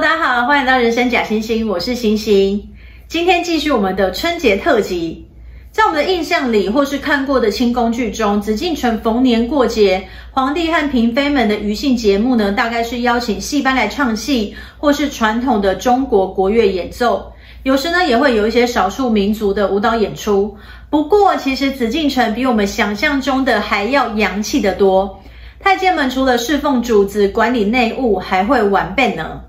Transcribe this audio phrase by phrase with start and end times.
[0.00, 2.68] 大家好，欢迎到人生假星星，我是星星。
[3.08, 5.26] 今天继续我们的春节特辑。
[5.72, 17.32] 在我们的印象里，或是看过的清宫剧中，紫禁城逢年过节，皇帝和嫔妃们的余兴节目呢，大概是邀请戏班来唱戏，或是传统的中国国乐演奏。
[17.64, 20.56] 有时呢，也会有一些少数民族的舞蹈演出。
[20.88, 25.20] 不过，其实紫禁城比我们想象中的还要洋气得多。
[25.58, 29.40] 太监们除了侍奉主子、管理内务，还会玩 band 呢。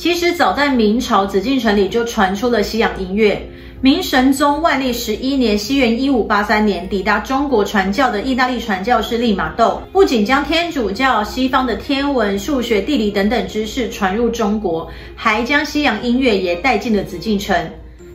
[0.00, 3.38] 其实早在明朝，紫禁城里就传出了西洋音乐。
[3.82, 17.54] 明神宗万历十一年（西元一五八三年），抵达中国传教的意大利传教士利玛窦，不仅将天主教、西方的天文、数学、地理等等知识传入中国，还将西洋音乐也带进了紫禁城。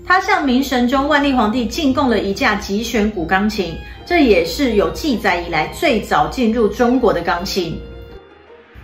[0.04, 3.76] 他向明神宗万历皇帝进贡了一架极弦古钢琴，
[4.08, 7.80] 这也是有记载以来最早进入中国的钢琴。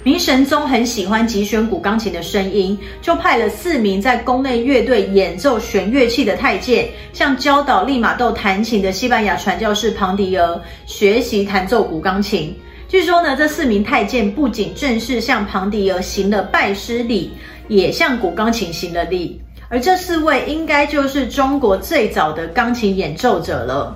[0.03, 12.52] 明神宗很喜欢极弦古钢琴的声音，就派了四名在宫内乐队演奏弦乐器的太监，向教导利玛窦弹琴的西班牙传教士庞迪尔学习弹奏古钢琴。
[12.88, 17.31] 据说呢，这四名太监不仅正式向庞迪尔行了拜师礼，
[17.67, 19.39] 也向古钢琴行了礼。
[19.69, 23.95] 而这四位应该就是中国最早的钢琴演奏者了。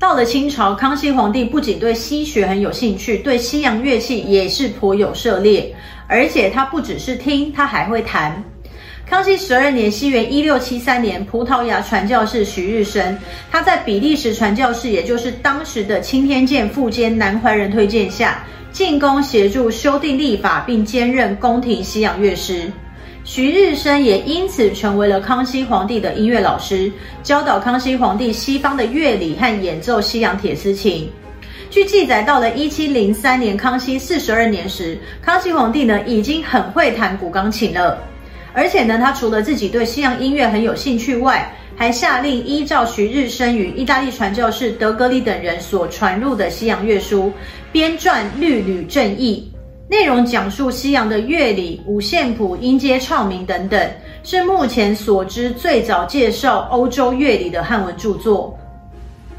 [0.00, 5.74] 到了清朝，康熙皇帝不仅对西学很有兴趣，对西洋乐器也是颇有涉猎，
[6.06, 8.42] 而且他不只是听，他还会弹。
[9.06, 13.18] 康熙十二年（西元一六七三年），葡萄牙传教士徐日升，
[13.50, 18.42] 他在比利时传教士，也就是当时的钦天监副监南怀仁推荐下，
[18.72, 22.72] 进宫协助修订历法，并兼任宫廷西洋乐师。
[23.32, 26.90] 徐日升也因此成为了康熙皇帝的音乐老师，
[27.22, 31.08] 教导康熙皇帝西方的乐理和演奏西洋铁丝琴。
[31.70, 37.96] 据记载，到了一七零三年，康熙四十二年时，康熙皇帝呢已经很会弹古钢琴了，
[38.52, 47.32] 而且呢，他除了自己对西洋音乐很有兴趣外，还下令依照徐日升与意大利传教士德格里等人所传入的西洋乐书，
[47.70, 49.48] 编撰《律吕正义》。
[49.90, 53.90] 内容讲述西洋的乐理、五线谱、音阶唱名等等，
[54.22, 58.56] 是目前所知最早介绍欧洲乐理的汉文著作。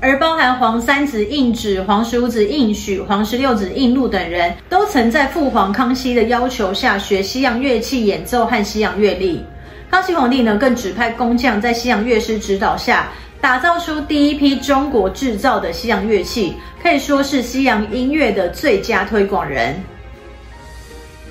[0.01, 9.41] 而包含皇三子胤祉、皇十五子胤许、皇十六子胤禄等人都曾在父皇康熙的要求下学西洋乐器演奏和西洋乐理。
[9.89, 13.09] 康熙皇帝呢，更指派工匠在西洋乐师指导下，
[13.39, 16.53] 打造出第一批中国制造的西洋乐器，
[16.83, 19.81] 可以说是西洋音乐的最佳推广人。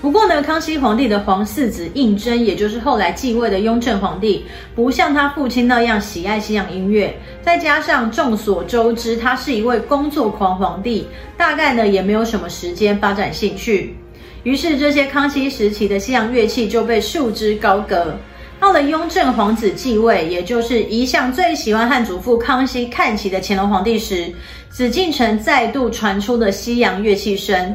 [0.01, 7.15] 不过呢，康熙皇帝的皇四子胤禛，也就是后来继位的雍正皇帝，不像他父亲那样喜爱西洋音乐。
[7.43, 11.07] 再加上众所周知，他是一位工作狂皇帝，
[11.37, 13.95] 大概呢也没有什么时间发展兴趣。
[14.43, 18.17] 于是这些康熙时期的西洋乐器就被束之高阁。
[18.59, 24.33] 到了雍正皇子继位，也就是一向最喜欢和祖父康熙看齐的乾隆皇帝时，
[24.71, 27.75] 紫禁城再度传出了西洋乐器声。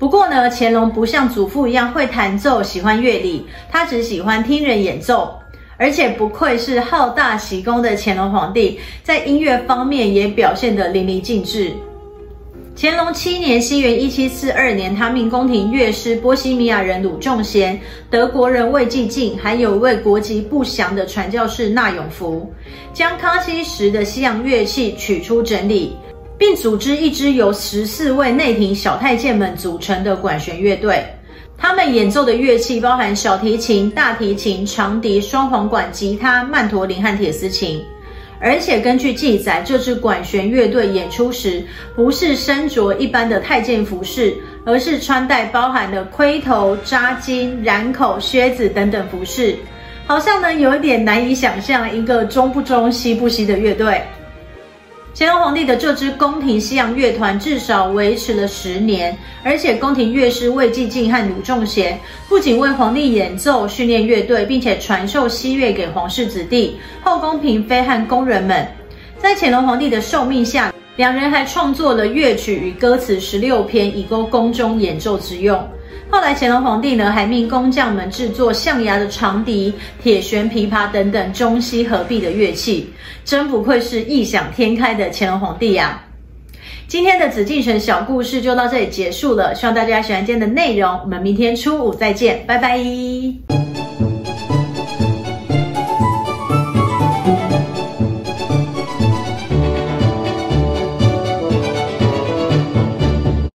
[0.00, 5.38] 不过呢，乾隆不像祖父一样会弹奏，喜欢乐理，他只喜欢听人演奏。
[5.76, 11.70] 而且不愧是好大喜功的乾隆皇帝，在音乐方面也表现得淋漓尽致。
[12.74, 17.78] 乾隆七年（西元一七四二年），他命宫廷乐师波西米亚人鲁仲贤、
[18.08, 22.50] 德国人魏继进，还有一位国籍不详的传教士纳永福，
[22.94, 25.94] 将康熙时的西洋乐器取出整理。
[26.40, 31.04] 并组织一支由十四位内廷小太监们组成的管弦乐队，
[31.58, 37.84] 他们演奏的乐器包含小提琴、大提琴、长笛、双簧管、吉他、曼陀林和铁丝琴。
[38.40, 41.62] 而且根据记载，这支管弦乐队演出时，
[41.94, 44.34] 不是身着一般的太监服饰，
[44.64, 49.54] 而是穿戴包含了盔头、扎巾、髯口、靴子等等服饰，
[50.06, 54.02] 好像呢有一点难以想象一个中不中西不西的乐队。
[55.12, 61.98] 乾隆皇帝的这支宫廷西洋乐团至少维持了十年，而且宫廷乐师魏继进和鲁仲贤
[62.28, 68.66] 不仅为皇帝演奏、训练乐队，并且传授西乐给皇室子弟、后宫嫔妃和宫人们。
[69.18, 75.58] 在乾隆皇帝的受命下，两人还创作了乐曲与歌词十六篇，以供宫中演奏之用。
[76.10, 82.92] 后来，乾隆皇帝呢还命工匠们制作象牙的长笛、铁弦琵琶等等中西合璧的乐器，
[83.24, 86.04] 真不愧是异想天开的乾隆皇帝呀！
[86.86, 91.00] 今天的紫禁城小故事就到这里结束了，希望大家喜欢今天的内容。
[91.02, 92.78] 我们明天初五再见，拜拜。